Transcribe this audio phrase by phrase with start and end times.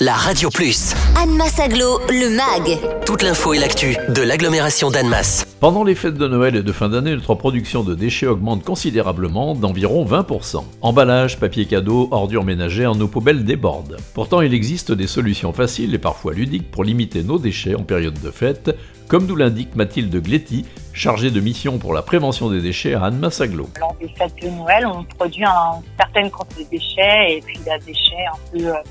[0.00, 0.94] la Radio Plus.
[1.20, 2.78] Annemasse Aglo, le MAG.
[3.04, 5.44] Toute l'info et l'actu de l'agglomération d'Annemasse.
[5.58, 9.56] Pendant les fêtes de Noël et de fin d'année, notre production de déchets augmente considérablement
[9.56, 10.62] d'environ 20%.
[10.82, 13.96] Emballage, papier cadeau, ordures ménagères, nos poubelles débordent.
[14.14, 18.20] Pourtant, il existe des solutions faciles et parfois ludiques pour limiter nos déchets en période
[18.20, 18.76] de fête,
[19.08, 23.40] comme nous l'indique Mathilde Gletti, chargée de mission pour la prévention des déchets à Annemasse
[23.40, 23.68] Aglo.
[23.80, 27.84] Lors des fêtes de Noël, on produit une certaine quantité de déchets et puis des
[27.84, 28.82] déchets un peu euh,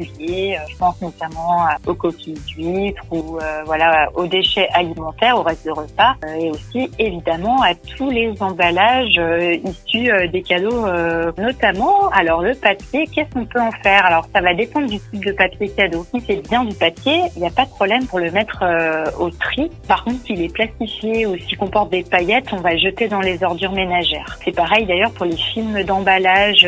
[0.00, 5.66] Euh, je pense notamment aux coquilles d'huîtres ou euh, voilà aux déchets alimentaires, au reste
[5.66, 9.20] de repas et aussi évidemment à tous les emballages
[9.64, 10.86] issus des cadeaux,
[11.38, 13.06] notamment alors le papier.
[13.06, 14.04] Qu'est-ce qu'on peut en faire?
[14.06, 16.06] Alors ça va dépendre du type de papier cadeau.
[16.14, 18.64] Si c'est bien du papier, il n'y a pas de problème pour le mettre
[19.18, 19.70] au tri.
[19.88, 23.20] Par contre, s'il est plastifié ou s'il comporte des paillettes, on va le jeter dans
[23.20, 24.38] les ordures ménagères.
[24.44, 26.66] C'est pareil d'ailleurs pour les films d'emballage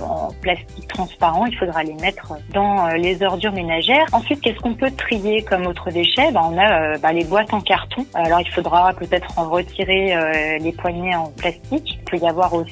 [0.00, 4.06] en plastique transparent, il faudra les mettre dans euh, les ordures ménagères.
[4.12, 6.30] Ensuite, qu'est-ce qu'on peut trier comme autre déchet?
[6.32, 8.04] Ben, On a bah, les boîtes en carton.
[8.14, 11.98] Alors, il faudra peut-être en retirer euh, les poignées en plastique.
[12.12, 12.68] Peut y avoir aussi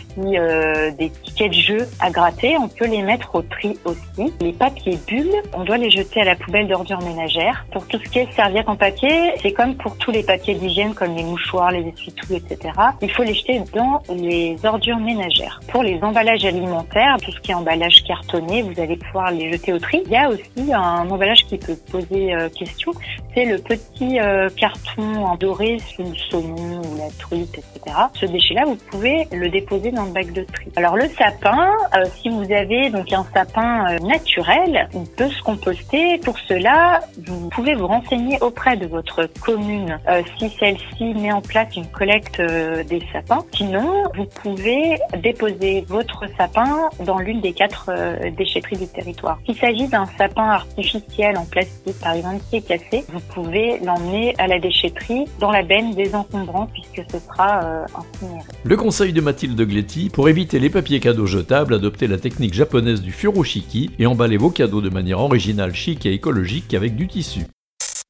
[0.98, 2.58] des tickets de jeu à gratter.
[2.58, 4.34] On peut les mettre au tri aussi.
[4.38, 7.64] Les papiers bulles, on doit les jeter à la poubelle d'ordures ménagères.
[7.72, 10.92] Pour tout ce qui est serviettes en papier, c'est comme pour tous les papiers d'hygiène
[10.92, 12.74] comme les mouchoirs, les essuie-tout, etc.
[13.00, 15.60] Il faut les jeter dans les ordures ménagères.
[15.68, 19.72] Pour les emballages alimentaires, tout ce qui est emballage cartonné, vous allez pouvoir les jeter
[19.72, 20.02] au tri.
[20.04, 22.92] Il y a aussi un emballage qui peut poser euh, question,
[23.34, 27.96] c'est le petit euh, carton en doré sous le saumon ou la truite, etc.
[28.14, 30.70] Ce déchet-là, vous pouvez le déposer dans le bac de tri.
[30.76, 36.18] Alors le sapin, euh, si vous avez donc un sapin naturel, il peut se composter.
[36.18, 39.98] Pour cela, vous pouvez vous renseigner auprès de votre commune
[40.38, 43.44] si celle-ci met en place une collecte des sapins.
[43.54, 47.90] Sinon, vous pouvez déposer votre sapin dans l'une des quatre
[48.36, 49.38] déchetteries du territoire.
[49.44, 54.34] S'il s'agit d'un sapin artificiel en plastique, par exemple, qui est cassé, vous pouvez l'emmener
[54.38, 58.44] à la déchetterie dans la benne désencombrant puisque ce sera euh, incinéré.
[58.64, 63.02] Le conseil de Mathilde Gletti, pour éviter les papiers cadeaux jetables, adoptez la technique japonaise
[63.02, 67.40] du furoshiki et emballez vos cadeaux de manière originale, chic et écologique avec du tissu.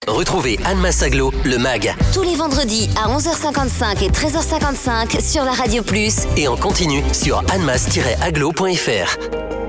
[0.09, 1.95] Retrouvez Anne Massaglo, le MAG.
[2.15, 6.27] Tous les vendredis à 11h55 et 13h55 sur la Radio Plus.
[6.37, 9.60] Et en continu sur annemass-aglo.fr.